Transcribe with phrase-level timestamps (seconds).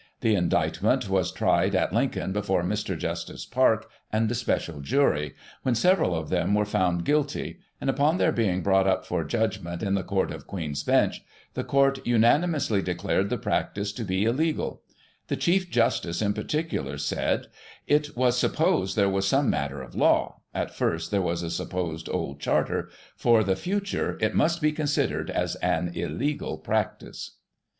[0.21, 2.97] The indict ment was tried at Lincoln, before Mr.
[2.97, 8.17] Justice Park cind a special jury, when several of them were found guilty; and, upon
[8.17, 11.21] their being brought up for judgment in the Court of Queen's Bench,
[11.53, 14.57] the Court unanimously declared the practice Digiti ized by Google JO GOSSIP.
[14.57, 14.81] [1838 to be illegal;
[15.27, 17.47] the Chief Justice, in particular, said:
[17.85, 22.09] "It was supposed there was some matter of law— at first, there was a supposed
[22.09, 22.89] old Charter—
[23.21, 27.33] ^for the future, it must be considered as an illegal practice."